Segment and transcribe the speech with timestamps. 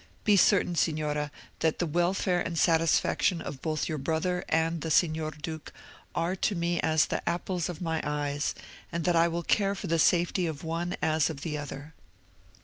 [0.23, 1.29] Be certain, Signora,
[1.59, 5.71] that the welfare and satisfaction of both your brother and the Signor Duke
[6.15, 8.55] are to me as the apples of my eyes,
[8.91, 11.93] and that I will care for the safety of the one as of the other."